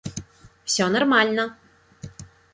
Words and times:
Всё 0.65 0.89
нормально 0.89 1.45